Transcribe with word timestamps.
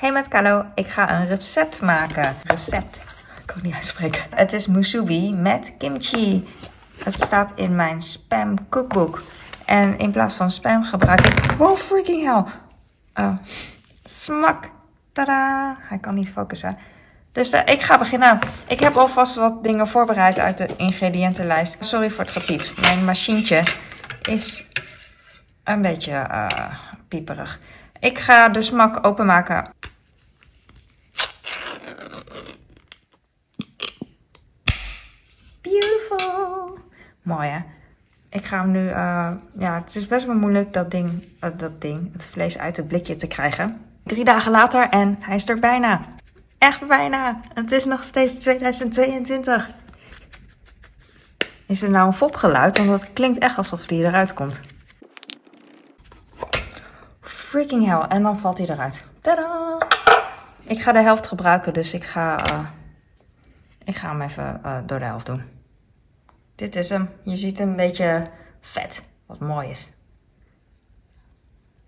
Hey 0.00 0.12
met 0.12 0.28
Kalo, 0.28 0.64
ik 0.74 0.86
ga 0.86 1.10
een 1.10 1.26
recept 1.26 1.80
maken. 1.80 2.36
Recept, 2.44 2.96
ik 2.96 3.46
kan 3.46 3.56
het 3.56 3.64
niet 3.64 3.74
uitspreken. 3.74 4.22
Het 4.34 4.52
is 4.52 4.66
musubi 4.66 5.34
met 5.34 5.74
kimchi. 5.78 6.48
Het 7.04 7.20
staat 7.20 7.52
in 7.54 7.76
mijn 7.76 8.00
spam 8.00 8.68
cookbook. 8.68 9.22
En 9.64 9.98
in 9.98 10.10
plaats 10.10 10.34
van 10.34 10.50
spam 10.50 10.84
gebruik 10.84 11.26
ik... 11.26 11.60
Oh, 11.60 11.76
freaking 11.76 12.22
hell. 12.22 12.44
Oh, 13.14 13.36
smak. 14.04 14.70
Tada. 15.12 15.76
Hij 15.80 15.98
kan 15.98 16.14
niet 16.14 16.30
focussen. 16.30 16.76
Dus 17.32 17.54
uh, 17.54 17.60
ik 17.64 17.80
ga 17.80 17.98
beginnen. 17.98 18.38
Ik 18.66 18.80
heb 18.80 18.96
alvast 18.96 19.34
wat 19.34 19.62
dingen 19.64 19.88
voorbereid 19.88 20.38
uit 20.38 20.58
de 20.58 20.68
ingrediëntenlijst. 20.76 21.84
Sorry 21.84 22.10
voor 22.10 22.24
het 22.24 22.32
gepiept. 22.32 22.80
Mijn 22.80 23.04
machientje 23.04 23.62
is 24.22 24.64
een 25.64 25.82
beetje 25.82 26.12
uh, 26.30 26.46
pieperig. 27.08 27.60
Ik 27.98 28.18
ga 28.18 28.48
de 28.48 28.62
smak 28.62 29.06
openmaken. 29.06 29.78
Mooi? 37.30 37.64
Ik 38.28 38.44
ga 38.44 38.60
hem 38.60 38.70
nu, 38.70 38.88
uh, 38.88 39.30
ja, 39.58 39.74
het 39.74 39.96
is 39.96 40.06
best 40.06 40.26
wel 40.26 40.34
moeilijk 40.34 40.72
dat 40.72 40.90
ding, 40.90 41.24
uh, 41.40 41.50
dat 41.56 41.80
ding, 41.80 42.12
het 42.12 42.24
vlees 42.24 42.58
uit 42.58 42.76
het 42.76 42.88
blikje 42.88 43.16
te 43.16 43.26
krijgen. 43.26 43.80
Drie 44.04 44.24
dagen 44.24 44.52
later 44.52 44.88
en 44.88 45.16
hij 45.20 45.34
is 45.34 45.48
er 45.48 45.58
bijna. 45.58 46.00
Echt 46.58 46.86
bijna. 46.86 47.40
Het 47.54 47.72
is 47.72 47.84
nog 47.84 48.04
steeds 48.04 48.34
2022. 48.34 49.68
Is 51.66 51.82
er 51.82 51.90
nou 51.90 52.06
een 52.06 52.12
fopgeluid? 52.12 52.86
Want 52.86 53.00
het 53.00 53.12
klinkt 53.12 53.38
echt 53.38 53.56
alsof 53.56 53.86
die 53.86 54.04
eruit 54.04 54.34
komt. 54.34 54.60
Freaking 57.20 57.86
hell. 57.86 58.00
En 58.08 58.22
dan 58.22 58.38
valt 58.38 58.58
hij 58.58 58.68
eruit. 58.68 59.04
Tada! 59.20 59.78
Ik 60.62 60.80
ga 60.80 60.92
de 60.92 61.02
helft 61.02 61.26
gebruiken, 61.26 61.72
dus 61.72 61.94
ik 61.94 62.04
ga, 62.04 62.50
uh, 62.50 62.58
ik 63.84 63.96
ga 63.96 64.08
hem 64.08 64.20
even 64.20 64.60
door 64.86 64.98
de 64.98 65.04
helft 65.04 65.26
doen. 65.26 65.59
Dit 66.60 66.76
is 66.76 66.88
hem. 66.88 67.08
Je 67.22 67.36
ziet 67.36 67.58
een 67.58 67.76
beetje 67.76 68.30
vet, 68.60 69.02
wat 69.26 69.38
mooi 69.38 69.68
is. 69.68 69.90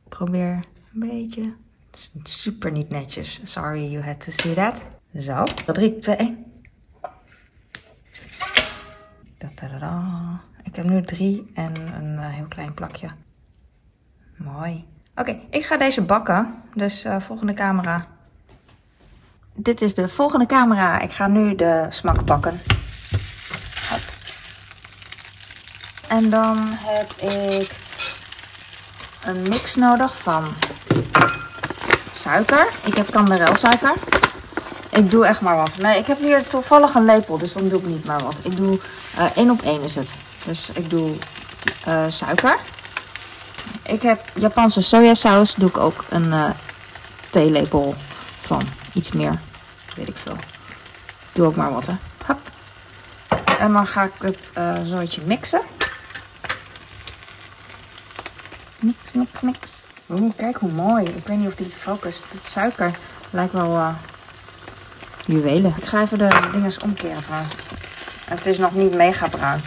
Probeer 0.09 0.65
een 0.95 1.01
beetje. 1.01 1.55
Het 1.91 2.11
is 2.25 2.41
super 2.41 2.73
niet 2.73 2.89
netjes. 2.89 3.41
Sorry 3.43 3.91
you 3.91 4.05
had 4.05 4.21
to 4.21 4.31
see 4.31 4.55
that. 4.55 4.83
Zo. 5.19 5.45
3, 5.67 5.97
2, 5.97 6.17
1. 6.17 6.45
Ik 10.63 10.77
heb 10.77 10.85
nu 10.85 11.03
drie 11.03 11.51
en 11.55 11.95
een 11.95 12.13
uh, 12.13 12.27
heel 12.29 12.49
klein 12.49 12.75
plakje. 12.75 13.09
Mooi. 14.37 14.85
Oké, 15.15 15.39
ik 15.51 15.65
ga 15.65 15.77
deze 15.77 16.03
bakken. 16.03 16.63
Dus 16.75 17.05
uh, 17.05 17.21
volgende 17.21 17.55
camera. 17.55 18.07
Dit 19.55 19.81
is 19.81 19.95
de 19.95 20.09
volgende 20.09 20.47
camera. 20.47 21.01
Ik 21.01 21.13
ga 21.13 21.27
nu 21.27 21.55
de 21.55 21.87
smak 21.91 22.25
bakken. 22.25 22.61
Hop. 23.91 24.21
En 26.13 26.31
dan 26.31 26.77
heb 26.79 27.13
ik 27.13 27.73
een 29.25 29.43
mix 29.43 29.75
nodig 29.75 30.17
van 30.17 30.55
suiker. 32.11 32.67
Ik 32.85 32.95
heb 32.95 33.11
kanderelsuiker. 33.11 33.93
Ik 34.91 35.11
doe 35.11 35.27
echt 35.27 35.41
maar 35.41 35.57
wat. 35.57 35.77
Nee, 35.77 35.99
ik 35.99 36.07
heb 36.07 36.19
hier 36.21 36.47
toevallig 36.47 36.95
een 36.95 37.05
lepel, 37.05 37.39
dus 37.39 37.53
dan 37.53 37.69
doe 37.69 37.81
ik 37.81 37.87
niet 37.87 38.05
maar 38.05 38.23
wat. 38.23 38.35
Ik 38.43 38.57
doe 38.57 38.79
uh, 39.19 39.37
één 39.37 39.51
op 39.51 39.63
één 39.63 39.83
is 39.83 39.95
het. 39.95 40.13
Dus 40.45 40.71
ik 40.75 40.91
doe 40.91 41.17
uh, 41.89 42.05
suiker. 42.09 42.57
Ik 43.83 44.03
heb 44.03 44.21
Japanse 44.35 44.83
sojasaus. 44.83 45.55
Doe 45.55 45.69
ik 45.69 45.77
ook 45.77 46.05
een 46.09 46.27
uh, 46.27 46.51
theelepel 47.31 47.95
van. 48.41 48.63
Iets 48.93 49.13
meer. 49.13 49.39
Weet 49.97 50.09
ik 50.09 50.17
veel. 50.17 50.37
Doe 51.33 51.47
ook 51.47 51.57
maar 51.57 51.73
wat, 51.73 51.87
hè. 51.87 51.95
Hop. 52.27 52.41
En 53.59 53.73
dan 53.73 53.87
ga 53.87 54.03
ik 54.03 54.13
het 54.19 54.53
uh, 54.59 55.25
mixen. 55.25 55.61
Mix, 58.83 59.15
mix, 59.15 59.43
mix. 59.43 59.85
Oeh, 60.11 60.33
kijk 60.37 60.57
hoe 60.57 60.71
mooi. 60.71 61.05
Ik 61.05 61.27
weet 61.27 61.39
niet 61.39 61.47
of 61.47 61.55
die 61.55 61.67
focust. 61.67 62.25
Het 62.29 62.47
suiker 62.47 62.95
lijkt 63.31 63.53
wel 63.53 63.77
uh, 63.77 63.89
juwelen. 65.27 65.75
Ik 65.77 65.85
ga 65.85 66.01
even 66.01 66.19
de 66.19 66.49
dinges 66.53 66.79
omkeren 66.79 67.23
trouwens. 67.23 67.55
Het 68.25 68.47
is 68.47 68.59
nog 68.59 68.75
niet 68.75 68.95
mega 68.95 69.29
bruin. 69.29 69.61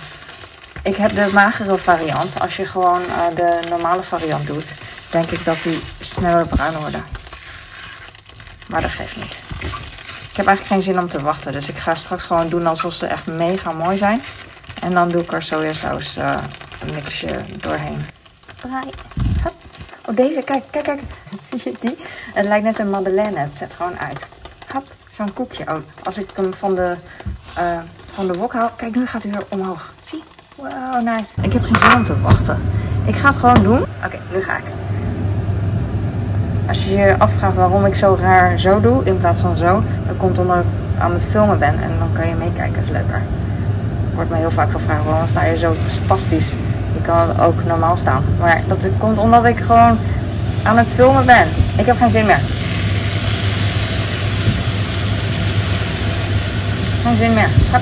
Ik 0.83 0.95
heb 0.95 1.15
de 1.15 1.29
magere 1.33 1.77
variant. 1.77 2.39
Als 2.39 2.55
je 2.55 2.65
gewoon 2.65 3.01
uh, 3.01 3.35
de 3.35 3.59
normale 3.69 4.03
variant 4.03 4.47
doet, 4.47 4.73
denk 5.09 5.31
ik 5.31 5.45
dat 5.45 5.63
die 5.63 5.79
sneller 5.99 6.47
bruin 6.47 6.77
worden. 6.77 7.03
Maar 8.67 8.81
dat 8.81 8.91
geeft 8.91 9.15
niet. 9.15 9.39
Ik 10.29 10.35
heb 10.37 10.47
eigenlijk 10.47 10.67
geen 10.67 10.93
zin 10.93 10.99
om 10.99 11.09
te 11.09 11.21
wachten. 11.21 11.51
Dus 11.51 11.69
ik 11.69 11.77
ga 11.77 11.95
straks 11.95 12.23
gewoon 12.23 12.49
doen 12.49 12.67
alsof 12.67 12.93
ze 12.93 13.05
echt 13.05 13.25
mega 13.25 13.71
mooi 13.71 13.97
zijn. 13.97 14.21
En 14.81 14.91
dan 14.91 15.11
doe 15.11 15.21
ik 15.21 15.31
er 15.31 15.41
sojasaus 15.41 16.17
uh, 16.17 16.37
een 16.81 16.93
mixje 16.93 17.45
doorheen. 17.61 18.14
Draai. 18.65 18.89
Oh, 20.05 20.15
deze. 20.15 20.41
Kijk, 20.41 20.63
kijk, 20.69 20.83
kijk. 20.83 21.01
Zie 21.49 21.61
je 21.63 21.73
die? 21.79 21.97
Het 22.33 22.45
lijkt 22.45 22.65
net 22.65 22.79
een 22.79 22.89
madeleine. 22.89 23.37
Het 23.37 23.55
zet 23.55 23.73
gewoon 23.73 23.99
uit. 23.99 24.27
Hap. 24.67 24.83
Zo'n 25.09 25.33
koekje. 25.33 25.63
Oh, 25.67 25.77
als 26.03 26.17
ik 26.17 26.29
hem 26.35 26.53
van 26.53 26.75
de, 26.75 26.95
uh, 27.57 27.79
van 28.13 28.27
de 28.27 28.33
wok 28.33 28.53
haal. 28.53 28.69
Kijk, 28.75 28.95
nu 28.95 29.05
gaat 29.05 29.23
hij 29.23 29.31
weer 29.31 29.43
omhoog. 29.49 29.93
Zie? 30.01 30.23
Wow, 30.55 31.03
nice. 31.03 31.41
Ik 31.41 31.53
heb 31.53 31.63
geen 31.63 31.79
zin 31.79 31.93
om 31.93 32.03
te 32.03 32.21
wachten. 32.21 32.61
Ik 33.05 33.15
ga 33.15 33.27
het 33.27 33.37
gewoon 33.37 33.63
doen. 33.63 33.81
Oké, 34.05 34.19
nu 34.31 34.41
ga 34.41 34.57
ik. 34.57 34.63
Als 36.67 36.83
je 36.83 36.91
je 36.91 37.15
afvraagt 37.17 37.55
waarom 37.55 37.85
ik 37.85 37.95
zo 37.95 38.17
raar 38.19 38.59
zo 38.59 38.79
doe 38.79 39.03
in 39.03 39.17
plaats 39.17 39.41
van 39.41 39.55
zo, 39.55 39.83
dan 40.05 40.17
komt 40.17 40.39
omdat 40.39 40.57
ik 40.57 41.01
aan 41.01 41.13
het 41.13 41.23
filmen 41.23 41.59
ben 41.59 41.81
en 41.81 41.99
dan 41.99 42.13
kan 42.13 42.27
je 42.27 42.35
meekijken, 42.35 42.83
is 42.83 42.89
leuker. 42.89 43.21
Wordt 44.13 44.29
me 44.29 44.35
heel 44.35 44.51
vaak 44.51 44.71
gevraagd 44.71 45.03
waarom 45.03 45.27
sta 45.27 45.43
je 45.43 45.57
zo 45.57 45.73
spastisch. 45.87 46.53
Je 46.95 47.01
kan 47.01 47.39
ook 47.39 47.63
normaal 47.65 47.97
staan. 47.97 48.23
Maar 48.39 48.61
dat 48.67 48.89
komt 48.97 49.17
omdat 49.17 49.45
ik 49.45 49.59
gewoon 49.59 49.97
aan 50.63 50.77
het 50.77 50.87
filmen 50.87 51.25
ben. 51.25 51.47
Ik 51.77 51.85
heb 51.85 51.97
geen 51.97 52.09
zin 52.09 52.25
meer. 52.25 52.39
Geen 57.03 57.15
zin 57.15 57.33
meer. 57.33 57.49
Hup. 57.71 57.81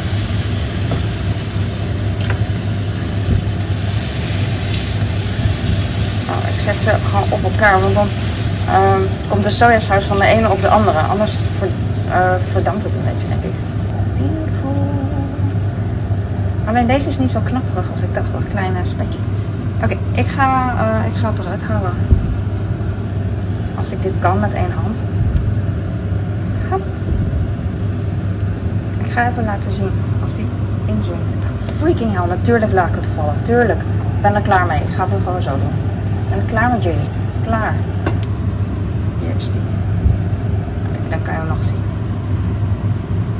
Oh, 6.30 6.56
ik 6.56 6.60
zet 6.60 6.80
ze 6.80 6.92
gewoon 7.10 7.28
op 7.30 7.44
elkaar, 7.44 7.82
want 7.82 7.94
dan 7.94 8.08
uh, 8.68 9.10
komt 9.30 9.44
de 9.44 9.50
sojasaus 9.50 10.06
van 10.06 10.18
de 10.18 10.26
ene 10.26 10.50
op 10.50 10.62
de 10.62 10.68
andere. 10.68 11.00
Anders 11.00 11.34
uh, 12.10 12.18
verdampt 12.52 12.84
het 12.84 12.96
een 12.96 13.04
beetje, 13.14 13.28
denk 13.28 13.44
ik. 13.44 13.73
Alleen 16.66 16.88
deze 16.88 17.08
is 17.08 17.18
niet 17.18 17.30
zo 17.30 17.40
knapperig 17.44 17.92
als 17.92 18.02
ik 18.02 18.14
dacht, 18.14 18.32
dat 18.32 18.48
kleine 18.48 18.86
spekje. 18.86 19.18
Oké, 19.84 19.98
ik, 20.12 20.26
ga, 20.26 20.74
uh, 20.74 21.06
ik 21.06 21.14
ga 21.14 21.30
het 21.30 21.40
eruit 21.40 21.64
halen. 21.64 21.94
Als 23.76 23.92
ik 23.92 24.02
dit 24.02 24.20
kan 24.20 24.40
met 24.40 24.54
één 24.54 24.72
hand. 24.72 25.04
Ik 29.00 29.12
ga 29.20 29.30
even 29.30 29.44
laten 29.44 29.72
zien 29.72 29.90
als 30.22 30.36
die 30.36 30.48
inzoomt. 30.86 31.36
Freaking 31.58 32.12
hell, 32.12 32.28
natuurlijk 32.28 32.74
laat 32.74 32.88
ik 32.88 32.96
het 32.96 33.08
vallen. 33.16 33.36
Tuurlijk. 33.42 33.82
Ik 33.82 34.22
ben 34.22 34.36
er 34.36 34.42
klaar 34.42 34.66
mee. 34.66 34.82
Ik 34.82 34.94
ga 34.94 35.04
het 35.04 35.12
nu 35.12 35.24
gewoon 35.24 35.42
zo 35.42 35.50
doen. 35.50 35.72
Ben 36.30 36.46
klaar 36.46 36.72
met 36.72 36.84
jullie. 36.84 37.10
Klaar. 37.44 37.74
Hier 39.20 39.36
is 39.38 39.52
die. 39.52 39.62
Dan 41.10 41.22
kan 41.22 41.34
je 41.34 41.40
hem 41.40 41.48
nog 41.48 41.64
zien. 41.64 41.84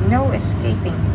No 0.08 0.30
escaping. 0.30 1.13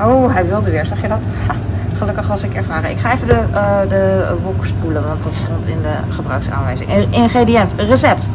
Oh, 0.00 0.32
hij 0.32 0.46
wilde 0.46 0.70
weer. 0.70 0.86
Zag 0.86 1.00
je 1.00 1.08
dat? 1.08 1.24
Ha, 1.46 1.54
gelukkig 1.94 2.26
was 2.26 2.42
ik 2.42 2.54
ervaren. 2.54 2.90
Ik 2.90 2.98
ga 2.98 3.12
even 3.12 3.28
de, 3.28 3.44
uh, 3.52 3.80
de 3.88 4.36
wok 4.42 4.64
spoelen, 4.64 5.06
want 5.06 5.22
dat 5.22 5.34
stond 5.34 5.66
in 5.66 5.82
de 5.82 5.94
gebruiksaanwijzing. 6.08 6.90
Ingrediënt, 7.10 7.72
recept. 7.72 8.28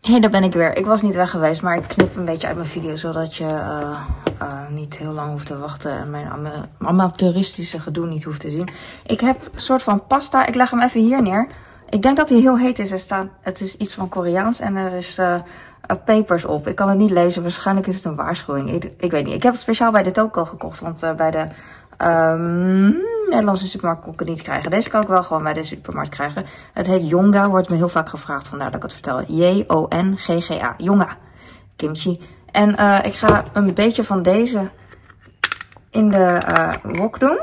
Hé, 0.00 0.10
hey, 0.10 0.20
daar 0.20 0.30
ben 0.30 0.42
ik 0.42 0.52
weer. 0.52 0.76
Ik 0.76 0.86
was 0.86 1.02
niet 1.02 1.14
weg 1.14 1.30
geweest, 1.30 1.62
maar 1.62 1.76
ik 1.76 1.84
knip 1.86 2.16
een 2.16 2.24
beetje 2.24 2.46
uit 2.46 2.56
mijn 2.56 2.68
video, 2.68 2.96
zodat 2.96 3.36
je 3.36 3.44
uh, 3.44 3.98
uh, 4.42 4.68
niet 4.70 4.98
heel 4.98 5.12
lang 5.12 5.30
hoeft 5.30 5.46
te 5.46 5.58
wachten 5.58 5.98
en 5.98 6.10
mijn 6.10 6.28
amateuristische 6.78 7.80
gedoe 7.80 8.06
niet 8.06 8.24
hoeft 8.24 8.40
te 8.40 8.50
zien. 8.50 8.68
Ik 9.06 9.20
heb 9.20 9.36
een 9.54 9.60
soort 9.60 9.82
van 9.82 10.06
pasta. 10.06 10.46
Ik 10.46 10.54
leg 10.54 10.70
hem 10.70 10.80
even 10.80 11.00
hier 11.00 11.22
neer. 11.22 11.46
Ik 11.94 12.02
denk 12.02 12.16
dat 12.16 12.28
hij 12.28 12.38
heel 12.38 12.58
heet 12.58 12.78
is. 12.78 12.90
Er 12.90 12.98
staat, 12.98 13.26
het 13.40 13.60
is 13.60 13.76
iets 13.76 13.94
van 13.94 14.08
Koreaans 14.08 14.60
en 14.60 14.76
er 14.76 14.92
is 14.92 15.18
uh, 15.18 15.40
papers 16.04 16.44
op. 16.44 16.68
Ik 16.68 16.74
kan 16.74 16.88
het 16.88 16.98
niet 16.98 17.10
lezen. 17.10 17.42
Waarschijnlijk 17.42 17.86
is 17.86 17.94
het 17.94 18.04
een 18.04 18.14
waarschuwing. 18.14 18.70
Ik, 18.98 19.10
weet 19.10 19.24
niet. 19.24 19.34
Ik 19.34 19.42
heb 19.42 19.52
het 19.52 19.60
speciaal 19.60 19.92
bij 19.92 20.02
dit 20.02 20.20
ook 20.20 20.36
al 20.36 20.46
gekocht. 20.46 20.80
Want 20.80 21.02
uh, 21.02 21.12
bij 21.12 21.30
de 21.30 21.48
um, 22.06 22.96
Nederlandse 23.28 23.66
supermarkt 23.66 24.02
kon 24.02 24.12
ik 24.12 24.18
het 24.18 24.28
niet 24.28 24.42
krijgen. 24.42 24.70
Deze 24.70 24.88
kan 24.88 25.02
ik 25.02 25.08
wel 25.08 25.22
gewoon 25.22 25.42
bij 25.42 25.52
de 25.52 25.64
supermarkt 25.64 26.10
krijgen. 26.10 26.44
Het 26.72 26.86
heet 26.86 27.08
Yonga. 27.08 27.48
Wordt 27.48 27.68
me 27.68 27.76
heel 27.76 27.88
vaak 27.88 28.08
gevraagd. 28.08 28.48
Vandaar 28.48 28.66
dat 28.66 28.76
ik 28.76 28.82
het 28.82 28.92
vertel. 28.92 29.22
J-O-N-G-G-A. 29.22 30.74
Yonga. 30.76 31.16
Kimchi. 31.76 32.20
En 32.50 32.80
uh, 32.80 32.98
ik 33.02 33.14
ga 33.14 33.44
een 33.52 33.74
beetje 33.74 34.04
van 34.04 34.22
deze 34.22 34.70
in 35.90 36.10
de 36.10 36.40
wok 36.82 37.20
doen. 37.20 37.38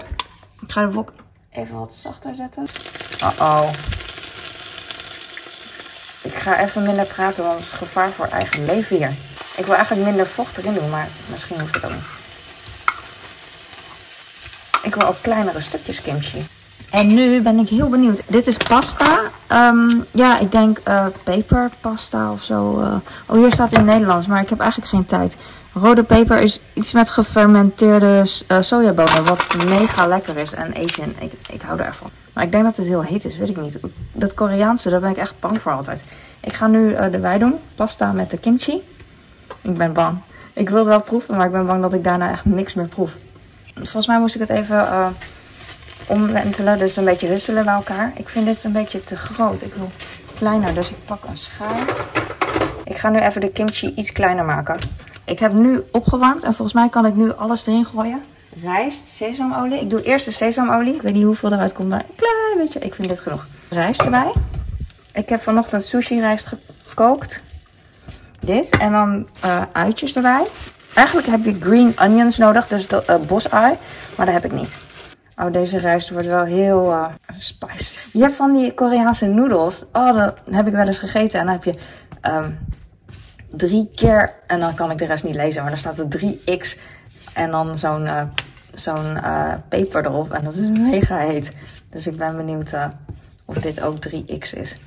Ik 0.61 0.71
ga 0.71 0.85
de 0.85 0.91
wok 0.91 1.13
even 1.51 1.77
wat 1.79 1.93
zachter 1.93 2.35
zetten. 2.35 2.65
Uh-oh. 3.23 3.69
Ik 6.21 6.33
ga 6.33 6.59
even 6.59 6.83
minder 6.83 7.05
praten, 7.05 7.43
want 7.43 7.55
het 7.55 7.63
is 7.63 7.71
gevaar 7.71 8.11
voor 8.11 8.27
eigen 8.27 8.65
leven 8.65 8.97
hier. 8.97 9.13
Ik 9.55 9.65
wil 9.65 9.75
eigenlijk 9.75 10.07
minder 10.07 10.27
vocht 10.27 10.57
erin 10.57 10.73
doen, 10.73 10.89
maar 10.89 11.07
misschien 11.29 11.59
hoeft 11.59 11.73
het 11.73 11.85
ook 11.85 11.91
niet. 11.91 12.03
Ik 14.83 14.95
wil 14.95 15.07
ook 15.07 15.21
kleinere 15.21 15.61
stukjes 15.61 16.01
kimchi. 16.01 16.45
En 16.89 17.13
nu 17.13 17.41
ben 17.41 17.59
ik 17.59 17.69
heel 17.69 17.89
benieuwd. 17.89 18.21
Dit 18.27 18.47
is 18.47 18.57
pasta. 18.57 19.31
Ehm, 19.51 19.89
ja, 20.11 20.39
ik 20.39 20.51
denk 20.51 20.79
uh, 20.87 21.05
peperpasta 21.23 22.31
of 22.31 22.43
zo. 22.43 22.79
Uh, 22.79 22.95
oh, 23.25 23.35
hier 23.35 23.51
staat 23.51 23.71
in 23.71 23.85
Nederlands, 23.85 24.27
maar 24.27 24.41
ik 24.41 24.49
heb 24.49 24.59
eigenlijk 24.59 24.91
geen 24.91 25.05
tijd. 25.05 25.37
Rode 25.73 26.03
peper 26.03 26.41
is 26.41 26.61
iets 26.73 26.93
met 26.93 27.09
gefermenteerde 27.09 28.25
uh, 28.47 28.61
sojabonen, 28.61 29.25
wat 29.25 29.55
mega 29.67 30.07
lekker 30.07 30.37
is. 30.37 30.53
En 30.53 30.73
Asian, 30.75 31.13
ik, 31.19 31.31
ik 31.49 31.61
hou 31.61 31.79
ervan. 31.79 32.09
Maar 32.33 32.43
ik 32.43 32.51
denk 32.51 32.63
dat 32.63 32.77
het 32.77 32.85
heel 32.85 33.03
heet 33.03 33.25
is, 33.25 33.37
weet 33.37 33.49
ik 33.49 33.57
niet. 33.57 33.79
Dat 34.13 34.33
Koreaanse, 34.33 34.89
daar 34.89 34.99
ben 34.99 35.09
ik 35.09 35.17
echt 35.17 35.39
bang 35.39 35.61
voor 35.61 35.71
altijd. 35.71 36.03
Ik 36.41 36.53
ga 36.53 36.67
nu 36.67 36.95
de 37.09 37.19
wij 37.19 37.37
doen. 37.37 37.59
Pasta 37.75 38.11
met 38.11 38.31
de 38.31 38.37
kimchi. 38.37 38.81
Ik 39.61 39.77
ben 39.77 39.93
bang. 39.93 40.17
Ik 40.53 40.69
wil 40.69 40.77
het 40.77 40.87
wel 40.87 41.01
proeven, 41.01 41.35
maar 41.35 41.45
ik 41.45 41.51
ben 41.51 41.65
bang 41.65 41.81
dat 41.81 41.93
ik 41.93 42.03
daarna 42.03 42.31
echt 42.31 42.45
niks 42.45 42.73
meer 42.73 42.87
proef. 42.87 43.17
Volgens 43.75 44.07
mij 44.07 44.19
moest 44.19 44.35
ik 44.35 44.41
het 44.41 44.49
even 44.49 44.87
omwentelen. 46.07 46.79
Dus 46.79 46.95
een 46.95 47.05
beetje 47.05 47.27
husselen 47.27 47.65
bij 47.65 47.73
elkaar. 47.73 48.11
Ik 48.15 48.29
vind 48.29 48.45
dit 48.45 48.63
een 48.63 48.71
beetje 48.71 49.03
te 49.03 49.17
groot. 49.17 49.61
Ik 49.61 49.73
wil 49.73 49.91
kleiner, 50.35 50.73
dus 50.73 50.89
ik 50.89 51.05
pak 51.05 51.23
een 51.23 51.37
schaar. 51.37 51.83
Ik 52.83 52.97
ga 52.97 53.09
nu 53.09 53.19
even 53.19 53.41
de 53.41 53.51
kimchi 53.51 53.93
iets 53.95 54.11
kleiner 54.11 54.45
maken. 54.45 54.77
Ik 55.25 55.39
heb 55.39 55.53
nu 55.53 55.83
opgewarmd 55.91 56.43
en 56.43 56.53
volgens 56.53 56.73
mij 56.73 56.89
kan 56.89 57.05
ik 57.05 57.15
nu 57.15 57.33
alles 57.33 57.67
erin 57.67 57.85
gooien. 57.85 58.21
Rijst, 58.63 59.07
sesamolie. 59.07 59.79
Ik 59.79 59.89
doe 59.89 60.03
eerst 60.03 60.25
de 60.25 60.31
sesamolie. 60.31 60.95
Ik 60.95 61.01
weet 61.01 61.13
niet 61.13 61.23
hoeveel 61.23 61.53
eruit 61.53 61.73
komt, 61.73 61.89
maar 61.89 61.99
een 61.99 62.15
klein 62.15 62.57
beetje. 62.57 62.79
Ik 62.79 62.95
vind 62.95 63.07
dit 63.07 63.19
genoeg. 63.19 63.47
Rijst 63.69 64.01
erbij. 64.01 64.33
Ik 65.13 65.29
heb 65.29 65.41
vanochtend 65.41 65.83
sushi 65.83 66.19
rijst 66.19 66.51
gekookt. 66.85 67.41
Dit. 68.39 68.77
En 68.77 68.91
dan 68.91 69.27
uh, 69.45 69.61
uitjes 69.71 70.15
erbij. 70.15 70.43
Eigenlijk 70.93 71.27
heb 71.27 71.43
je 71.43 71.57
green 71.59 71.93
onions 71.99 72.37
nodig, 72.37 72.67
dus 72.67 72.87
de, 72.87 73.03
uh, 73.09 73.15
bosui. 73.27 73.77
Maar 74.15 74.25
dat 74.25 74.35
heb 74.35 74.45
ik 74.45 74.51
niet. 74.51 74.77
Oh, 75.41 75.51
deze 75.51 75.77
rijst 75.77 76.09
wordt 76.09 76.27
wel 76.27 76.43
heel 76.43 76.89
uh, 76.91 77.07
spicy. 77.37 77.99
Je 78.13 78.21
hebt 78.21 78.35
van 78.35 78.53
die 78.53 78.73
Koreaanse 78.73 79.25
noedels. 79.25 79.85
Oh, 79.93 80.15
dat 80.15 80.35
heb 80.49 80.67
ik 80.67 80.73
wel 80.73 80.85
eens 80.85 80.97
gegeten. 80.97 81.39
En 81.39 81.45
dan 81.45 81.55
heb 81.55 81.63
je 81.63 81.75
um, 82.29 82.59
drie 83.49 83.89
keer... 83.95 84.33
En 84.47 84.59
dan 84.59 84.75
kan 84.75 84.91
ik 84.91 84.97
de 84.97 85.05
rest 85.05 85.23
niet 85.23 85.35
lezen, 85.35 85.61
maar 85.61 85.71
dan 85.71 85.79
staat 85.79 85.99
er 85.99 86.19
3x. 86.19 86.79
En 87.33 87.51
dan 87.51 87.77
zo'n 87.77 88.05
uh, 88.05 88.23
zo'n 88.73 89.15
uh, 89.23 89.53
peper 89.69 90.05
erop. 90.05 90.31
En 90.31 90.43
dat 90.43 90.55
is 90.55 90.69
mega 90.69 91.17
heet. 91.17 91.51
Dus 91.89 92.07
ik 92.07 92.17
ben 92.17 92.37
benieuwd 92.37 92.73
of 93.45 93.57
dit 93.57 93.81
ook 93.81 93.95
3x 94.09 94.57
is. 94.57 94.79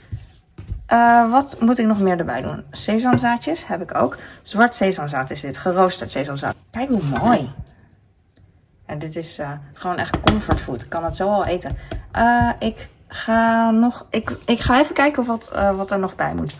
Wat 1.31 1.57
moet 1.61 1.79
ik 1.79 1.87
nog 1.87 2.01
meer 2.01 2.19
erbij 2.19 2.43
doen? 2.43 2.65
Sesamzaadjes 2.71 3.67
heb 3.67 3.83
ik 3.83 3.95
ook. 3.95 4.17
Zwart 4.43 4.75
sesamzaad 4.75 5.31
is 5.31 5.41
dit. 5.41 5.59
Geroosterd 5.59 6.11
sesamzaad. 6.11 6.55
Kijk 6.71 6.89
hoe 6.89 7.03
mooi. 7.21 7.53
En 8.87 8.99
dit 8.99 9.17
is 9.17 9.39
uh, 9.39 9.51
gewoon 9.73 9.97
echt 9.97 10.21
comfortfood. 10.21 10.83
Ik 10.83 10.89
kan 10.89 11.05
het 11.05 11.17
zo 11.17 11.29
al 11.29 11.45
eten. 11.47 11.77
Uh, 12.17 12.51
ik 12.59 12.89
ga 13.09 13.71
nog. 13.71 14.07
Ik, 14.11 14.37
ik 14.45 14.61
ga 14.61 14.81
even 14.81 14.95
kijken 14.95 15.25
wat, 15.25 15.51
uh, 15.55 15.77
wat 15.77 15.91
er 15.91 15.99
nog 15.99 16.15
bij 16.15 16.35
moet. 16.35 16.55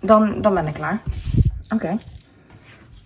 Dan, 0.00 0.40
dan 0.40 0.54
ben 0.54 0.66
ik 0.66 0.74
klaar. 0.74 1.00
Oké. 1.68 1.98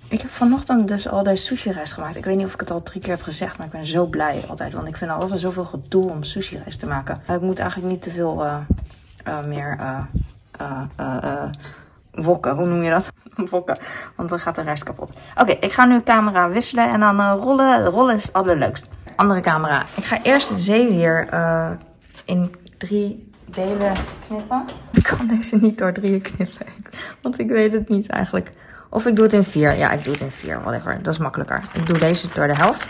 Ik 0.09 0.21
heb 0.21 0.31
vanochtend 0.31 0.89
dus 0.89 1.09
al 1.09 1.23
deze 1.23 1.43
sushi-rijst 1.45 1.93
gemaakt. 1.93 2.17
Ik 2.17 2.25
weet 2.25 2.37
niet 2.37 2.47
of 2.47 2.53
ik 2.53 2.61
het 2.61 2.71
al 2.71 2.83
drie 2.83 3.01
keer 3.01 3.11
heb 3.11 3.23
gezegd, 3.23 3.59
maar 3.59 3.67
ik 3.67 3.73
ben 3.73 3.87
zo 3.87 4.07
blij 4.07 4.45
altijd. 4.49 4.73
Want 4.73 4.89
ik 4.89 4.97
vind 4.97 5.11
altijd 5.11 5.41
zoveel 5.41 5.65
gedoe 5.65 6.11
om 6.11 6.23
sushi-rijst 6.23 6.81
te 6.81 6.87
maken. 6.87 7.23
ik 7.29 7.41
moet 7.41 7.59
eigenlijk 7.59 7.91
niet 7.91 8.03
te 8.03 8.11
veel 8.11 8.45
meer 9.47 9.79
wokken. 12.11 12.57
Hoe 12.57 12.67
noem 12.67 12.83
je 12.83 12.91
dat? 12.91 13.13
Want 14.17 14.29
dan 14.29 14.39
gaat 14.39 14.55
de 14.55 14.63
rest 14.63 14.83
kapot. 14.83 15.11
Oké, 15.37 15.53
ik 15.53 15.73
ga 15.73 15.85
nu 15.85 16.03
camera 16.03 16.49
wisselen 16.49 16.89
en 16.93 17.01
dan 17.01 17.21
uh, 17.21 17.35
rollen. 17.39 17.85
Rollen 17.85 18.17
is 18.17 18.23
het 18.23 18.33
allerleukst. 18.33 18.89
Andere 19.17 19.41
camera. 19.41 19.85
Ik 19.97 20.05
ga 20.05 20.23
eerst 20.23 20.49
de 20.49 20.59
zeewier 20.59 21.29
uh, 21.33 21.71
in 22.25 22.55
drie 22.79 23.31
delen 23.45 23.93
knippen. 24.27 24.65
Ik 24.93 25.03
kan 25.03 25.27
deze 25.27 25.57
niet 25.57 25.79
door 25.79 25.93
drieën 25.93 26.21
knippen. 26.21 26.67
Want 27.23 27.39
ik 27.39 27.49
weet 27.49 27.73
het 27.73 27.89
niet 27.89 28.11
eigenlijk. 28.11 28.51
Of 28.91 29.07
ik 29.07 29.17
doe 29.17 29.25
het 29.25 29.35
in 29.35 29.45
vier. 29.45 29.77
Ja, 29.77 29.91
ik 29.91 30.05
doe 30.05 30.13
het 30.13 30.23
in 30.23 30.31
vier. 30.31 30.61
Whatever. 30.61 31.03
Dat 31.03 31.13
is 31.13 31.19
makkelijker. 31.19 31.65
Ik 31.73 31.87
doe 31.87 31.99
deze 31.99 32.29
door 32.35 32.47
de 32.47 32.57
helft. 32.57 32.89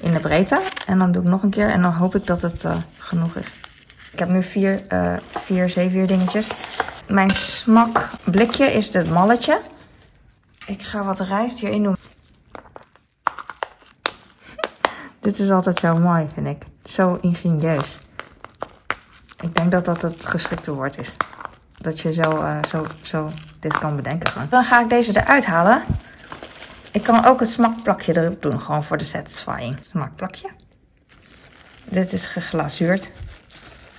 In 0.00 0.12
de 0.12 0.20
breedte. 0.20 0.60
En 0.86 0.98
dan 0.98 1.12
doe 1.12 1.22
ik 1.22 1.28
nog 1.28 1.42
een 1.42 1.50
keer. 1.50 1.70
En 1.70 1.82
dan 1.82 1.92
hoop 1.92 2.14
ik 2.14 2.26
dat 2.26 2.42
het 2.42 2.64
uh, 2.64 2.76
genoeg 2.98 3.34
is. 3.36 3.54
Ik 4.12 4.18
heb 4.18 4.28
nu 4.28 4.42
vier, 4.42 4.82
uh, 4.92 5.16
vier 5.66 6.06
dingetjes. 6.06 6.50
Mijn 7.08 7.30
smakblikje 7.30 8.72
is 8.72 8.90
dit 8.90 9.10
malletje. 9.10 9.60
Ik 10.66 10.82
ga 10.82 11.02
wat 11.02 11.20
rijst 11.20 11.58
hierin 11.58 11.82
doen. 11.82 11.96
dit 15.20 15.38
is 15.38 15.50
altijd 15.50 15.78
zo 15.78 15.98
mooi, 15.98 16.28
vind 16.34 16.46
ik. 16.46 16.62
Zo 16.82 17.18
ingenieus. 17.20 17.98
Ik 19.40 19.54
denk 19.54 19.70
dat 19.70 19.84
dat 19.84 20.02
het 20.02 20.24
geschikte 20.24 20.72
woord 20.74 20.98
is. 20.98 21.16
Dat 21.78 22.00
je 22.00 22.12
zo, 22.12 22.42
uh, 22.42 22.62
zo, 22.62 22.86
zo 23.02 23.30
dit 23.60 23.78
kan 23.78 23.96
bedenken. 23.96 24.30
Gewoon. 24.30 24.46
Dan 24.50 24.64
ga 24.64 24.80
ik 24.80 24.88
deze 24.88 25.16
eruit 25.16 25.46
halen. 25.46 25.82
Ik 26.92 27.02
kan 27.02 27.24
ook 27.24 27.40
een 27.40 27.46
smakplakje 27.46 28.16
erop 28.16 28.42
doen, 28.42 28.60
gewoon 28.60 28.84
voor 28.84 28.96
de 28.96 29.04
satisfying. 29.04 29.78
Smakplakje. 29.80 30.48
Dit 31.84 32.12
is 32.12 32.26
geglazuurd. 32.26 33.10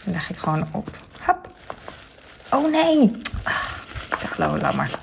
Dat 0.03 0.13
leg 0.13 0.29
ik 0.29 0.37
gewoon 0.37 0.67
op. 0.71 0.97
Hop. 1.25 1.47
Oh 2.51 2.71
nee. 2.71 3.11
Geloof, 4.09 4.61
laat 4.61 4.75
maar. 4.75 4.99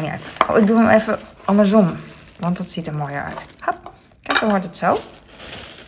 Niet 0.00 0.10
uit. 0.10 0.24
Oh, 0.50 0.58
ik 0.58 0.66
doe 0.66 0.78
hem 0.78 0.88
even 0.88 1.18
andersom. 1.44 1.96
Want 2.38 2.56
dat 2.56 2.70
ziet 2.70 2.86
er 2.86 2.96
mooier 2.96 3.22
uit. 3.22 3.46
Hop. 3.60 3.92
Kijk, 4.22 4.40
dan 4.40 4.48
wordt 4.48 4.64
het 4.64 4.76
zo. 4.76 4.98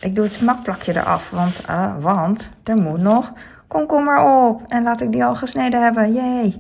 Ik 0.00 0.14
doe 0.14 0.25
het 0.25 0.32
smakplakje 0.32 0.97
eraf. 0.97 1.31
Want, 1.31 1.62
uh, 1.70 1.93
want 1.99 2.50
er 2.64 2.76
moet 2.76 3.00
nog 3.00 3.32
komkommer 3.67 4.20
op. 4.20 4.62
En 4.69 4.82
laat 4.82 5.00
ik 5.00 5.12
die 5.12 5.25
al 5.25 5.35
gesneden 5.35 5.82
hebben. 5.82 6.12
Jee. 6.12 6.56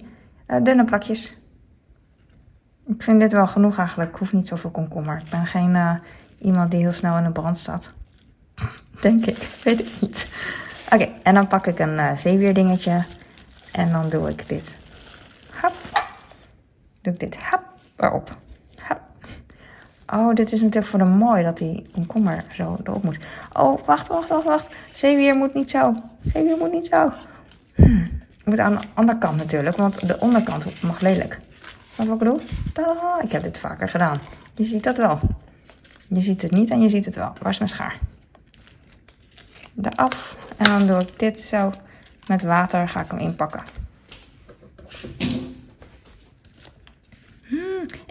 Uh, 0.46 0.62
dunne 0.62 0.84
plakjes. 0.84 1.36
Ik 2.86 3.02
vind 3.02 3.20
dit 3.20 3.32
wel 3.32 3.46
genoeg 3.46 3.78
eigenlijk. 3.78 4.10
Ik 4.10 4.16
hoef 4.16 4.32
niet 4.32 4.48
zoveel 4.48 4.70
komkommer. 4.70 5.16
Ik 5.16 5.30
ben 5.30 5.46
geen 5.46 5.74
uh, 5.74 5.94
iemand 6.38 6.70
die 6.70 6.80
heel 6.80 6.92
snel 6.92 7.16
in 7.16 7.24
de 7.24 7.30
brand 7.30 7.58
staat. 7.58 7.90
Denk 9.00 9.26
ik. 9.26 9.48
Weet 9.64 9.80
ik 9.80 9.90
niet. 10.00 10.28
Oké, 10.92 11.08
en 11.22 11.34
dan 11.34 11.46
pak 11.46 11.66
ik 11.66 11.78
een 11.78 12.18
zeewierdingetje. 12.18 13.02
En 13.72 13.92
dan 13.92 14.08
doe 14.08 14.28
ik 14.28 14.48
dit. 14.48 14.74
Doe 17.06 17.14
ik 17.14 17.20
dit. 17.20 17.36
Hop. 17.50 17.62
Erop. 17.96 18.36
Hop. 18.88 19.00
Oh, 20.12 20.34
dit 20.34 20.52
is 20.52 20.60
natuurlijk 20.60 20.86
voor 20.86 20.98
de 20.98 21.04
mooi 21.04 21.42
dat 21.42 21.58
die 21.58 21.86
komkommer 21.92 22.44
zo 22.54 22.78
erop 22.84 23.02
moet. 23.02 23.18
Oh, 23.52 23.86
wacht, 23.86 24.08
wacht, 24.08 24.28
wacht, 24.28 24.44
wacht. 24.44 24.74
Zeewier 24.92 25.34
moet 25.34 25.54
niet 25.54 25.70
zo. 25.70 25.94
Zeewier 26.32 26.56
moet 26.56 26.72
niet 26.72 26.86
zo. 26.86 27.12
Hm. 27.74 28.06
Moet 28.44 28.58
aan 28.58 28.74
de 28.74 28.80
andere 28.94 29.18
kant 29.18 29.36
natuurlijk, 29.36 29.76
want 29.76 30.08
de 30.08 30.20
onderkant 30.20 30.82
mag 30.82 31.00
lelijk. 31.00 31.38
Snap 31.88 32.06
wat 32.06 32.16
ik 32.16 32.22
bedoel? 32.22 32.40
Tada! 32.72 33.20
Ik 33.20 33.32
heb 33.32 33.42
dit 33.42 33.58
vaker 33.58 33.88
gedaan. 33.88 34.16
Je 34.54 34.64
ziet 34.64 34.84
dat 34.84 34.96
wel. 34.96 35.20
Je 36.06 36.20
ziet 36.20 36.42
het 36.42 36.50
niet 36.50 36.70
en 36.70 36.80
je 36.80 36.88
ziet 36.88 37.04
het 37.04 37.14
wel. 37.14 37.32
Waar 37.42 37.52
is 37.52 37.58
mijn 37.58 37.70
schaar? 37.70 37.98
Eraf. 39.82 40.36
En 40.56 40.78
dan 40.78 40.86
doe 40.86 41.00
ik 41.00 41.18
dit 41.18 41.40
zo 41.40 41.72
met 42.26 42.42
water 42.42 42.88
ga 42.88 43.00
ik 43.00 43.10
hem 43.10 43.18
inpakken. 43.18 43.62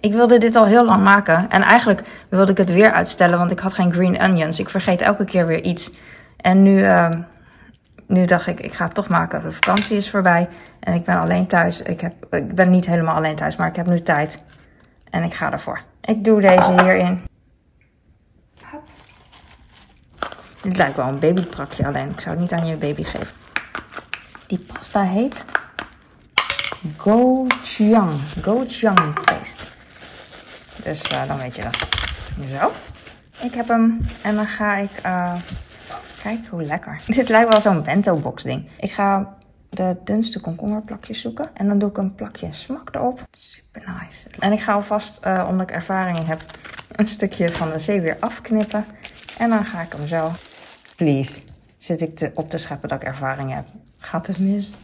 Ik 0.05 0.13
wilde 0.13 0.37
dit 0.37 0.55
al 0.55 0.65
heel 0.65 0.85
lang 0.85 1.03
maken. 1.03 1.49
En 1.49 1.61
eigenlijk 1.61 2.01
wilde 2.29 2.51
ik 2.51 2.57
het 2.57 2.71
weer 2.71 2.91
uitstellen, 2.91 3.37
want 3.37 3.51
ik 3.51 3.59
had 3.59 3.73
geen 3.73 3.93
green 3.93 4.21
onions. 4.21 4.59
Ik 4.59 4.69
vergeet 4.69 5.01
elke 5.01 5.25
keer 5.25 5.47
weer 5.47 5.61
iets. 5.63 5.91
En 6.37 6.63
nu, 6.63 6.79
uh, 6.79 7.09
nu 8.07 8.25
dacht 8.25 8.47
ik, 8.47 8.59
ik 8.59 8.73
ga 8.73 8.85
het 8.85 8.93
toch 8.93 9.07
maken. 9.07 9.43
De 9.43 9.51
vakantie 9.51 9.97
is 9.97 10.09
voorbij 10.09 10.49
en 10.79 10.93
ik 10.93 11.03
ben 11.03 11.19
alleen 11.19 11.47
thuis. 11.47 11.81
Ik, 11.81 12.01
heb, 12.01 12.13
ik 12.29 12.55
ben 12.55 12.69
niet 12.69 12.85
helemaal 12.85 13.15
alleen 13.15 13.35
thuis, 13.35 13.55
maar 13.55 13.67
ik 13.67 13.75
heb 13.75 13.87
nu 13.87 13.99
tijd. 13.99 14.43
En 15.09 15.23
ik 15.23 15.33
ga 15.33 15.51
ervoor. 15.51 15.81
Ik 16.01 16.23
doe 16.23 16.41
deze 16.41 16.73
hierin. 16.81 17.21
Dit 20.61 20.77
lijkt 20.77 20.95
wel 20.95 21.07
een 21.07 21.19
babyprakje 21.19 21.87
alleen. 21.87 22.09
Ik 22.09 22.19
zou 22.19 22.35
het 22.35 22.43
niet 22.43 22.53
aan 22.53 22.67
je 22.67 22.75
baby 22.75 23.03
geven. 23.03 23.35
Die 24.47 24.65
pasta 24.73 25.01
heet 25.01 25.45
gochujang. 26.97 28.13
Gochujang 28.43 29.13
paste. 29.25 29.73
Dus 30.85 31.11
uh, 31.11 31.27
dan 31.27 31.37
weet 31.37 31.55
je 31.55 31.61
dat. 31.61 31.87
Zo. 32.49 32.71
Ik 33.45 33.53
heb 33.53 33.67
hem. 33.67 33.99
En 34.21 34.35
dan 34.35 34.47
ga 34.47 34.75
ik... 34.75 34.91
Uh, 35.05 35.35
kijk 36.21 36.47
hoe 36.49 36.63
lekker. 36.63 37.01
Dit 37.15 37.29
lijkt 37.29 37.51
wel 37.51 37.61
zo'n 37.61 37.83
bento 37.83 38.17
box 38.17 38.43
ding. 38.43 38.69
Ik 38.79 38.91
ga 38.91 39.35
de 39.69 39.97
dunste 40.03 40.39
komkommerplakjes 40.39 41.21
zoeken. 41.21 41.49
En 41.53 41.67
dan 41.67 41.79
doe 41.79 41.89
ik 41.89 41.97
een 41.97 42.15
plakje 42.15 42.47
smak 42.51 42.95
erop. 42.95 43.27
Super 43.31 43.97
nice. 44.01 44.27
En 44.39 44.51
ik 44.51 44.61
ga 44.61 44.73
alvast, 44.73 45.25
uh, 45.25 45.45
omdat 45.49 45.69
ik 45.69 45.75
ervaring 45.75 46.27
heb, 46.27 46.41
een 46.91 47.07
stukje 47.07 47.49
van 47.49 47.71
de 47.71 47.79
zee 47.79 48.01
weer 48.01 48.17
afknippen. 48.19 48.85
En 49.37 49.49
dan 49.49 49.65
ga 49.65 49.81
ik 49.81 49.91
hem 49.91 50.07
zo... 50.07 50.31
Please. 50.95 51.41
Zit 51.77 52.01
ik 52.01 52.31
op 52.33 52.49
te 52.49 52.57
scheppen 52.57 52.89
dat 52.89 53.01
ik 53.01 53.07
ervaring 53.07 53.53
heb. 53.53 53.65
Gaat 53.97 54.27
het 54.27 54.39
mis? 54.39 54.75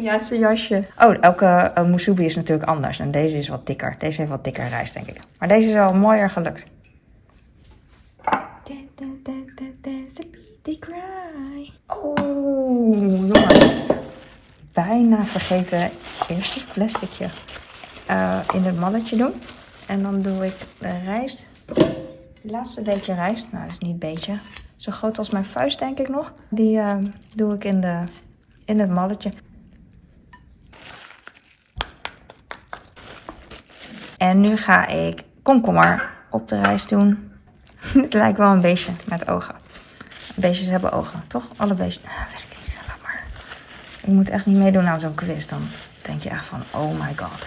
Hij 0.00 0.10
uit 0.10 0.22
zijn 0.22 0.40
jasje. 0.40 0.84
Oh, 0.98 1.16
elke 1.20 1.72
uh, 1.78 1.84
musubi 1.84 2.24
is 2.24 2.36
natuurlijk 2.36 2.68
anders. 2.68 3.00
En 3.00 3.10
deze 3.10 3.38
is 3.38 3.48
wat 3.48 3.66
dikker. 3.66 3.94
Deze 3.98 4.16
heeft 4.16 4.30
wat 4.30 4.44
dikker 4.44 4.68
rijst, 4.68 4.94
denk 4.94 5.06
ik. 5.06 5.20
Maar 5.38 5.48
deze 5.48 5.68
is 5.68 5.74
wel 5.74 5.94
mooier 5.94 6.30
gelukt. 6.30 6.66
Oh, 11.86 12.14
jongens. 12.96 13.74
Bijna 14.72 15.24
vergeten. 15.24 15.90
Eerst 16.28 16.54
het 16.54 16.64
plasticje 16.72 17.26
uh, 18.10 18.38
in 18.52 18.64
het 18.64 18.78
malletje 18.78 19.16
doen. 19.16 19.32
En 19.86 20.02
dan 20.02 20.22
doe 20.22 20.46
ik 20.46 20.54
de 20.78 20.98
rijst. 21.04 21.46
Het 22.42 22.50
laatste 22.50 22.82
beetje 22.82 23.14
rijst. 23.14 23.52
Nou, 23.52 23.64
dat 23.64 23.72
is 23.72 23.78
niet 23.78 23.92
een 23.92 23.98
beetje. 23.98 24.38
Zo 24.76 24.92
groot 24.92 25.18
als 25.18 25.30
mijn 25.30 25.44
vuist, 25.44 25.78
denk 25.78 25.98
ik 25.98 26.08
nog. 26.08 26.32
Die 26.48 26.76
uh, 26.76 26.96
doe 27.34 27.54
ik 27.54 27.64
in, 27.64 27.80
de, 27.80 28.04
in 28.68 28.78
het 28.78 28.90
malletje. 28.90 29.32
En 34.18 34.40
nu 34.40 34.56
ga 34.56 34.86
ik 34.86 35.22
komkommer 35.42 36.10
op 36.30 36.48
de 36.48 36.60
rijst 36.60 36.88
doen. 36.88 37.32
Het 38.02 38.12
lijkt 38.12 38.38
wel 38.38 38.52
een 38.52 38.60
beestje 38.60 38.92
met 39.04 39.28
ogen. 39.28 39.54
Beestjes 40.34 40.68
hebben 40.68 40.92
ogen, 40.92 41.26
toch? 41.26 41.48
Alle 41.56 41.74
beestjes. 41.74 42.10
Weet 42.30 42.40
ik 42.40 43.02
maar. 43.02 43.24
Moet 44.06 44.30
echt 44.30 44.46
niet 44.46 44.56
meedoen 44.56 44.86
aan 44.86 45.00
zo'n 45.00 45.14
quiz. 45.14 45.46
Dan 45.46 45.60
denk 46.02 46.22
je 46.22 46.28
echt 46.28 46.44
van, 46.44 46.62
oh 46.70 46.90
my 46.90 47.14
god. 47.16 47.46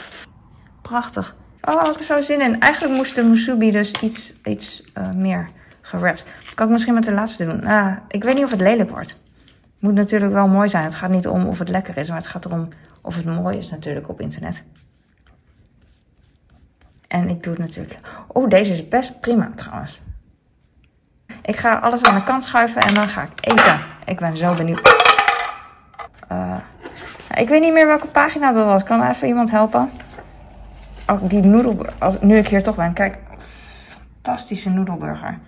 Prachtig. 0.81 1.35
Oh, 1.61 1.87
ik 1.87 1.93
heb 1.93 2.03
zo 2.03 2.21
zin 2.21 2.41
in. 2.41 2.59
Eigenlijk 2.59 2.93
moest 2.93 3.15
de 3.15 3.23
musubi 3.23 3.71
dus 3.71 3.91
iets, 3.91 4.33
iets 4.43 4.83
uh, 4.97 5.11
meer 5.11 5.49
gerapt. 5.81 6.23
Kan 6.55 6.65
ik 6.65 6.71
misschien 6.71 6.93
met 6.93 7.03
de 7.03 7.13
laatste 7.13 7.45
doen. 7.45 7.63
Uh, 7.63 7.97
ik 8.07 8.23
weet 8.23 8.35
niet 8.35 8.43
of 8.43 8.51
het 8.51 8.61
lelijk 8.61 8.89
wordt. 8.89 9.19
Moet 9.81 9.93
natuurlijk 9.93 10.33
wel 10.33 10.47
mooi 10.47 10.69
zijn. 10.69 10.83
Het 10.83 10.95
gaat 10.95 11.09
niet 11.09 11.27
om 11.27 11.47
of 11.47 11.59
het 11.59 11.69
lekker 11.69 11.97
is, 11.97 12.07
maar 12.07 12.17
het 12.17 12.27
gaat 12.27 12.45
erom 12.45 12.67
of 13.01 13.15
het 13.15 13.25
mooi 13.25 13.57
is 13.57 13.69
natuurlijk 13.69 14.09
op 14.09 14.21
internet. 14.21 14.63
En 17.07 17.29
ik 17.29 17.43
doe 17.43 17.53
het 17.53 17.61
natuurlijk. 17.61 17.99
Oh, 18.27 18.49
deze 18.49 18.73
is 18.73 18.87
best 18.87 19.19
prima 19.19 19.51
trouwens. 19.55 20.01
Ik 21.41 21.57
ga 21.57 21.75
alles 21.75 22.03
aan 22.03 22.15
de 22.15 22.23
kant 22.23 22.43
schuiven 22.43 22.81
en 22.81 22.93
dan 22.93 23.07
ga 23.07 23.21
ik 23.21 23.29
eten. 23.41 23.79
Ik 24.05 24.19
ben 24.19 24.37
zo 24.37 24.53
benieuwd. 24.53 25.03
Uh, 26.31 26.57
ik 27.35 27.49
weet 27.49 27.61
niet 27.61 27.73
meer 27.73 27.87
welke 27.87 28.07
pagina 28.07 28.53
dat 28.53 28.65
was. 28.65 28.83
Kan 28.83 29.09
even 29.09 29.27
iemand 29.27 29.51
helpen? 29.51 29.89
Oh, 31.07 31.19
die 31.21 31.41
noedelburger. 31.41 32.17
Nu 32.21 32.37
ik 32.37 32.47
hier 32.47 32.63
toch 32.63 32.75
ben. 32.75 32.93
Kijk, 32.93 33.19
fantastische 34.21 34.69
noedelburger. 34.69 35.39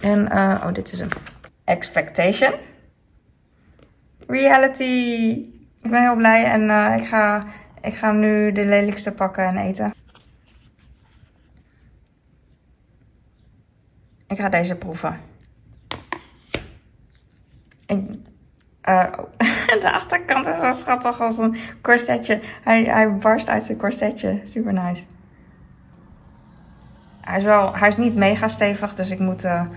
En, 0.00 0.28
uh, 0.32 0.62
oh, 0.64 0.72
dit 0.72 0.92
is 0.92 1.00
een 1.00 1.10
expectation. 1.64 2.52
Reality. 4.28 4.84
Ik 5.82 5.90
ben 5.90 6.02
heel 6.02 6.16
blij 6.16 6.44
en 6.44 6.62
uh, 6.62 6.96
ik, 6.96 7.06
ga, 7.06 7.44
ik 7.80 7.94
ga 7.94 8.12
nu 8.12 8.52
de 8.52 8.64
lelijkste 8.64 9.14
pakken 9.14 9.44
en 9.44 9.56
eten. 9.56 9.94
Ik 14.26 14.38
ga 14.38 14.48
deze 14.48 14.76
proeven. 14.76 15.20
Ik, 17.86 18.00
uh, 18.88 19.12
de 19.84 19.90
achterkant 19.92 20.46
is 20.46 20.58
zo 20.58 20.70
schattig 20.70 21.20
als 21.20 21.38
een 21.38 21.56
corsetje. 21.82 22.40
Hij, 22.62 22.84
hij 22.84 23.16
barst 23.16 23.48
uit 23.48 23.62
zijn 23.62 23.78
corsetje. 23.78 24.40
Super 24.44 24.72
nice. 24.72 25.04
Hij 27.20 27.38
is, 27.38 27.44
wel, 27.44 27.76
hij 27.76 27.88
is 27.88 27.96
niet 27.96 28.14
mega 28.14 28.48
stevig, 28.48 28.94
dus 28.94 29.10
ik 29.10 29.18
moet... 29.18 29.44
Uh, 29.44 29.68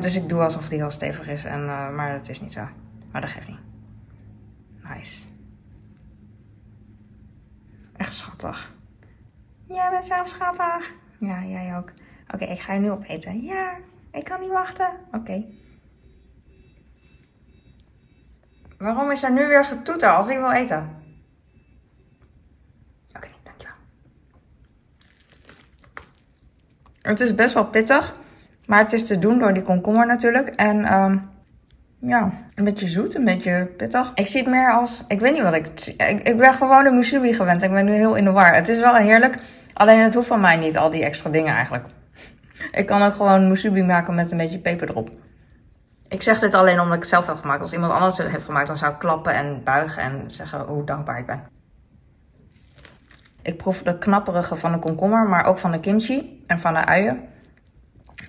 dus 0.00 0.16
ik 0.16 0.28
doe 0.28 0.40
alsof 0.40 0.68
hij 0.68 0.76
heel 0.76 0.90
stevig 0.90 1.28
is. 1.28 1.44
En, 1.44 1.64
maar 1.94 2.12
dat 2.12 2.28
is 2.28 2.40
niet 2.40 2.52
zo. 2.52 2.64
Maar 3.12 3.20
dat 3.20 3.30
geeft 3.30 3.48
niet. 3.48 3.69
Echt 7.96 8.14
schattig. 8.14 8.74
Jij 9.66 9.90
bent 9.90 10.06
zelf 10.06 10.28
schattig. 10.28 10.92
Ja, 11.18 11.44
jij 11.44 11.76
ook. 11.76 11.92
Oké, 12.34 12.44
ik 12.44 12.60
ga 12.60 12.72
je 12.72 12.80
nu 12.80 12.90
opeten. 12.90 13.42
Ja, 13.42 13.76
ik 14.12 14.24
kan 14.24 14.40
niet 14.40 14.50
wachten. 14.50 14.90
Oké. 15.12 15.44
Waarom 18.78 19.10
is 19.10 19.22
er 19.22 19.32
nu 19.32 19.46
weer 19.46 19.64
getoeter 19.64 20.10
als 20.10 20.28
ik 20.28 20.38
wil 20.38 20.52
eten? 20.52 20.90
Oké, 23.16 23.28
dankjewel. 23.42 23.76
Het 27.02 27.20
is 27.20 27.34
best 27.34 27.54
wel 27.54 27.66
pittig. 27.66 28.14
Maar 28.66 28.78
het 28.78 28.92
is 28.92 29.06
te 29.06 29.18
doen 29.18 29.38
door 29.38 29.52
die 29.52 29.62
komkommer 29.62 30.06
natuurlijk. 30.06 30.48
En 30.48 30.92
um, 30.92 31.29
ja, 32.00 32.32
een 32.54 32.64
beetje 32.64 32.86
zoet, 32.86 33.14
een 33.14 33.24
beetje 33.24 33.70
pittig. 33.76 34.12
Ik 34.14 34.26
zie 34.26 34.40
het 34.40 34.50
meer 34.50 34.72
als... 34.72 35.04
Ik 35.08 35.20
weet 35.20 35.32
niet 35.32 35.42
wat 35.42 35.54
ik... 35.54 35.66
Ik, 35.86 36.28
ik 36.28 36.36
ben 36.36 36.54
gewoon 36.54 36.84
de 36.84 36.90
musubi 36.90 37.34
gewend. 37.34 37.62
Ik 37.62 37.70
ben 37.70 37.84
nu 37.84 37.92
heel 37.92 38.14
in 38.14 38.24
de 38.24 38.30
war. 38.30 38.54
Het 38.54 38.68
is 38.68 38.80
wel 38.80 38.94
heerlijk. 38.94 39.34
Alleen 39.72 40.00
het 40.00 40.14
hoeft 40.14 40.26
van 40.26 40.40
mij 40.40 40.56
niet, 40.56 40.76
al 40.76 40.90
die 40.90 41.04
extra 41.04 41.30
dingen 41.30 41.54
eigenlijk. 41.54 41.86
Ik 42.70 42.86
kan 42.86 43.02
ook 43.02 43.14
gewoon 43.14 43.48
musubi 43.48 43.82
maken 43.82 44.14
met 44.14 44.30
een 44.30 44.38
beetje 44.38 44.58
peper 44.58 44.88
erop. 44.88 45.10
Ik 46.08 46.22
zeg 46.22 46.38
dit 46.38 46.54
alleen 46.54 46.80
omdat 46.80 46.94
ik 46.94 47.00
het 47.00 47.08
zelf 47.08 47.26
heb 47.26 47.36
gemaakt. 47.36 47.60
Als 47.60 47.72
iemand 47.72 47.92
anders 47.92 48.18
het 48.18 48.30
heeft 48.30 48.44
gemaakt, 48.44 48.66
dan 48.66 48.76
zou 48.76 48.92
ik 48.92 48.98
klappen 48.98 49.34
en 49.34 49.60
buigen 49.64 50.02
en 50.02 50.30
zeggen 50.30 50.60
hoe 50.60 50.84
dankbaar 50.84 51.18
ik 51.18 51.26
ben. 51.26 51.42
Ik 53.42 53.56
proef 53.56 53.82
de 53.82 53.98
knapperige 53.98 54.56
van 54.56 54.72
de 54.72 54.78
komkommer, 54.78 55.28
maar 55.28 55.44
ook 55.44 55.58
van 55.58 55.70
de 55.70 55.80
kimchi 55.80 56.44
en 56.46 56.60
van 56.60 56.74
de 56.74 56.84
uien. 56.84 57.20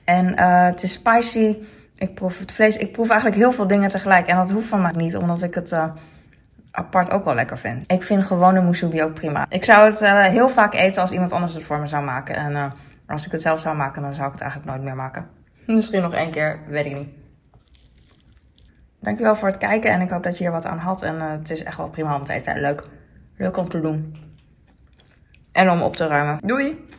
En 0.03 0.27
uh, 0.27 0.65
het 0.65 0.83
is 0.83 0.91
spicy. 0.91 1.57
Ik 2.01 2.13
proef 2.13 2.39
het 2.39 2.51
vlees. 2.51 2.77
Ik 2.77 2.91
proef 2.91 3.09
eigenlijk 3.09 3.39
heel 3.39 3.51
veel 3.51 3.67
dingen 3.67 3.89
tegelijk. 3.89 4.27
En 4.27 4.35
dat 4.35 4.51
hoeft 4.51 4.67
van 4.67 4.81
mij 4.81 4.91
niet, 4.91 5.15
omdat 5.15 5.43
ik 5.43 5.55
het 5.55 5.71
uh, 5.71 5.85
apart 6.71 7.11
ook 7.11 7.23
wel 7.23 7.33
lekker 7.33 7.57
vind. 7.57 7.91
Ik 7.91 8.03
vind 8.03 8.25
gewone 8.25 8.61
musubi 8.61 9.03
ook 9.03 9.13
prima. 9.13 9.45
Ik 9.49 9.63
zou 9.63 9.89
het 9.89 10.01
uh, 10.01 10.23
heel 10.23 10.49
vaak 10.49 10.73
eten 10.73 11.01
als 11.01 11.11
iemand 11.11 11.31
anders 11.31 11.53
het 11.53 11.63
voor 11.63 11.79
me 11.79 11.85
zou 11.87 12.03
maken. 12.03 12.35
En 12.35 12.73
als 13.07 13.25
ik 13.25 13.31
het 13.31 13.41
zelf 13.41 13.59
zou 13.59 13.75
maken, 13.75 14.01
dan 14.01 14.13
zou 14.13 14.27
ik 14.27 14.33
het 14.33 14.41
eigenlijk 14.41 14.71
nooit 14.71 14.83
meer 14.83 14.95
maken. 14.95 15.27
Misschien 15.65 16.01
nog 16.01 16.13
één 16.13 16.31
keer, 16.31 16.59
weet 16.67 16.85
ik 16.85 16.97
niet. 16.97 17.09
Dankjewel 18.99 19.35
voor 19.35 19.47
het 19.47 19.57
kijken 19.57 19.91
en 19.91 20.01
ik 20.01 20.09
hoop 20.09 20.23
dat 20.23 20.37
je 20.37 20.43
hier 20.43 20.53
wat 20.53 20.65
aan 20.65 20.77
had. 20.77 21.01
En 21.01 21.15
uh, 21.15 21.31
het 21.31 21.51
is 21.51 21.63
echt 21.63 21.77
wel 21.77 21.89
prima 21.89 22.15
om 22.15 22.23
te 22.23 22.33
eten. 22.33 22.61
Leuk. 22.61 22.83
Leuk 23.37 23.57
om 23.57 23.69
te 23.69 23.79
doen. 23.79 24.15
En 25.51 25.69
om 25.69 25.81
op 25.81 25.95
te 25.95 26.07
ruimen. 26.07 26.39
Doei! 26.43 26.89